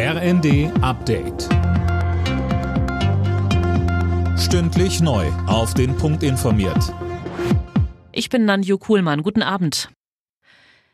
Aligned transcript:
RND 0.00 0.70
Update. 0.80 1.48
Stündlich 4.38 5.00
neu. 5.00 5.26
Auf 5.48 5.74
den 5.74 5.96
Punkt 5.96 6.22
informiert. 6.22 6.94
Ich 8.12 8.28
bin 8.28 8.44
Nanju 8.44 8.78
Kuhlmann. 8.78 9.24
Guten 9.24 9.42
Abend. 9.42 9.90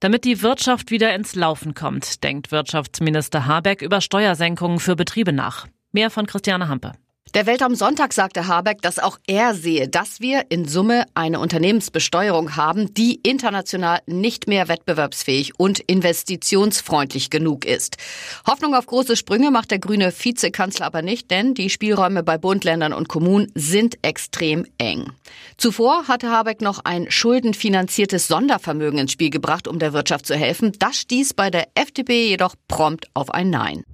Damit 0.00 0.24
die 0.24 0.40
Wirtschaft 0.40 0.90
wieder 0.90 1.14
ins 1.14 1.34
Laufen 1.34 1.74
kommt, 1.74 2.24
denkt 2.24 2.50
Wirtschaftsminister 2.50 3.44
Habeck 3.44 3.82
über 3.82 4.00
Steuersenkungen 4.00 4.78
für 4.78 4.96
Betriebe 4.96 5.34
nach. 5.34 5.66
Mehr 5.92 6.08
von 6.08 6.24
Christiane 6.24 6.68
Hampe. 6.68 6.92
Der 7.34 7.44
Welt 7.44 7.60
am 7.60 7.74
Sonntag 7.74 8.14
sagte 8.14 8.46
Habeck, 8.46 8.80
dass 8.80 8.98
auch 8.98 9.18
er 9.26 9.52
sehe, 9.52 9.88
dass 9.88 10.20
wir 10.20 10.46
in 10.48 10.66
Summe 10.66 11.04
eine 11.14 11.38
Unternehmensbesteuerung 11.38 12.56
haben, 12.56 12.94
die 12.94 13.20
international 13.22 14.00
nicht 14.06 14.48
mehr 14.48 14.68
wettbewerbsfähig 14.68 15.58
und 15.58 15.80
investitionsfreundlich 15.80 17.28
genug 17.28 17.66
ist. 17.66 17.98
Hoffnung 18.46 18.74
auf 18.74 18.86
große 18.86 19.16
Sprünge 19.16 19.50
macht 19.50 19.70
der 19.70 19.80
grüne 19.80 20.12
Vizekanzler 20.16 20.86
aber 20.86 21.02
nicht, 21.02 21.30
denn 21.30 21.52
die 21.52 21.68
Spielräume 21.68 22.22
bei 22.22 22.38
Bund, 22.38 22.64
Ländern 22.64 22.94
und 22.94 23.08
Kommunen 23.08 23.52
sind 23.54 23.98
extrem 24.02 24.64
eng. 24.78 25.12
Zuvor 25.58 26.08
hatte 26.08 26.30
Habeck 26.30 26.62
noch 26.62 26.80
ein 26.84 27.10
schuldenfinanziertes 27.10 28.28
Sondervermögen 28.28 29.00
ins 29.00 29.12
Spiel 29.12 29.30
gebracht, 29.30 29.68
um 29.68 29.78
der 29.78 29.92
Wirtschaft 29.92 30.26
zu 30.26 30.36
helfen. 30.36 30.72
Das 30.78 30.96
stieß 30.96 31.34
bei 31.34 31.50
der 31.50 31.68
FDP 31.74 32.28
jedoch 32.28 32.54
prompt 32.68 33.08
auf 33.14 33.30
ein 33.30 33.50
Nein. 33.50 33.84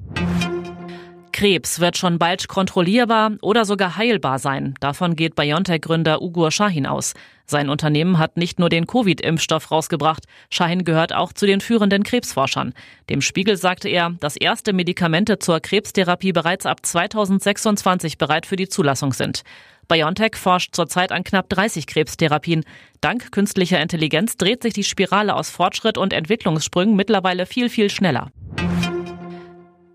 Krebs 1.42 1.80
wird 1.80 1.96
schon 1.96 2.20
bald 2.20 2.46
kontrollierbar 2.46 3.32
oder 3.42 3.64
sogar 3.64 3.96
heilbar 3.96 4.38
sein. 4.38 4.74
Davon 4.78 5.16
geht 5.16 5.34
BioNTech-Gründer 5.34 6.22
Ugur 6.22 6.52
Shahin 6.52 6.86
aus. 6.86 7.14
Sein 7.46 7.68
Unternehmen 7.68 8.18
hat 8.18 8.36
nicht 8.36 8.60
nur 8.60 8.68
den 8.68 8.86
Covid-Impfstoff 8.86 9.72
rausgebracht, 9.72 10.26
Shahin 10.50 10.84
gehört 10.84 11.12
auch 11.12 11.32
zu 11.32 11.44
den 11.46 11.60
führenden 11.60 12.04
Krebsforschern. 12.04 12.74
Dem 13.10 13.20
Spiegel 13.20 13.56
sagte 13.56 13.88
er, 13.88 14.10
dass 14.20 14.36
erste 14.36 14.72
Medikamente 14.72 15.40
zur 15.40 15.58
Krebstherapie 15.58 16.30
bereits 16.30 16.64
ab 16.64 16.86
2026 16.86 18.18
bereit 18.18 18.46
für 18.46 18.54
die 18.54 18.68
Zulassung 18.68 19.12
sind. 19.12 19.42
BioNTech 19.88 20.36
forscht 20.36 20.76
zurzeit 20.76 21.10
an 21.10 21.24
knapp 21.24 21.48
30 21.48 21.88
Krebstherapien. 21.88 22.62
Dank 23.00 23.32
künstlicher 23.32 23.80
Intelligenz 23.82 24.36
dreht 24.36 24.62
sich 24.62 24.74
die 24.74 24.84
Spirale 24.84 25.34
aus 25.34 25.50
Fortschritt 25.50 25.98
und 25.98 26.12
Entwicklungssprüngen 26.12 26.94
mittlerweile 26.94 27.46
viel, 27.46 27.68
viel 27.68 27.90
schneller. 27.90 28.30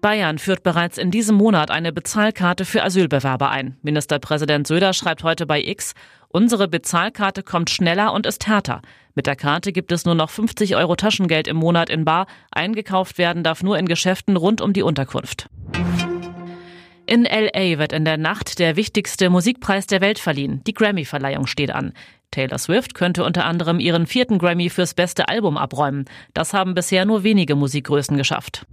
Bayern 0.08 0.38
führt 0.38 0.64
bereits 0.64 0.98
in 0.98 1.12
diesem 1.12 1.36
Monat 1.36 1.70
eine 1.70 1.92
Bezahlkarte 1.92 2.64
für 2.64 2.82
Asylbewerber 2.82 3.50
ein. 3.50 3.76
Ministerpräsident 3.82 4.66
Söder 4.66 4.94
schreibt 4.94 5.22
heute 5.24 5.46
bei 5.46 5.62
X, 5.62 5.96
unsere 6.30 6.70
Bezahlkarte 6.70 7.44
kommt 7.44 7.70
schneller 7.70 8.14
und 8.14 8.26
ist 8.26 8.48
härter. 8.48 8.82
Mit 9.16 9.28
der 9.28 9.36
Karte 9.36 9.74
gibt 9.74 9.92
es 9.92 10.06
nur 10.06 10.16
noch 10.16 10.30
50 10.30 10.78
Euro 10.78 10.96
Taschengeld 10.96 11.50
im 11.50 11.58
Monat 11.58 11.90
in 11.90 12.06
Bar. 12.06 12.28
Eingekauft 12.52 13.18
werden 13.18 13.44
darf 13.44 13.64
nur 13.64 13.78
in 13.78 13.86
Geschäften 13.86 14.38
rund 14.38 14.62
um 14.62 14.72
die 14.72 14.82
Unterkunft. 14.82 15.50
In 17.06 17.26
LA 17.26 17.78
wird 17.78 17.92
in 17.92 18.06
der 18.06 18.18
Nacht 18.18 18.60
der 18.60 18.78
wichtigste 18.78 19.30
Musikpreis 19.30 19.88
der 19.88 20.00
Welt 20.00 20.20
verliehen. 20.20 20.62
Die 20.68 20.74
Grammy-Verleihung 20.74 21.48
steht 21.48 21.72
an. 21.72 21.92
Taylor 22.32 22.60
Swift 22.60 22.94
könnte 22.94 23.26
unter 23.26 23.44
anderem 23.44 23.82
ihren 23.82 24.08
vierten 24.08 24.38
Grammy 24.38 24.70
fürs 24.70 24.94
beste 24.94 25.28
Album 25.28 25.58
abräumen. 25.58 26.06
Das 26.34 26.54
haben 26.54 26.76
bisher 26.76 27.04
nur 27.04 27.24
wenige 27.24 27.56
Musikgrößen 27.56 28.16
geschafft. 28.16 28.66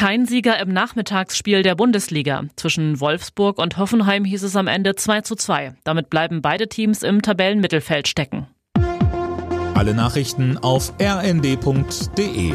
Kein 0.00 0.24
Sieger 0.24 0.58
im 0.60 0.72
Nachmittagsspiel 0.72 1.62
der 1.62 1.74
Bundesliga. 1.74 2.44
Zwischen 2.56 3.00
Wolfsburg 3.00 3.58
und 3.58 3.76
Hoffenheim 3.76 4.24
hieß 4.24 4.44
es 4.44 4.56
am 4.56 4.66
Ende 4.66 4.94
2 4.94 5.20
zu 5.20 5.36
2. 5.36 5.74
Damit 5.84 6.08
bleiben 6.08 6.40
beide 6.40 6.68
Teams 6.68 7.02
im 7.02 7.20
Tabellenmittelfeld 7.20 8.08
stecken. 8.08 8.46
Alle 9.74 9.92
Nachrichten 9.92 10.56
auf 10.56 10.94
rnd.de 10.98 12.54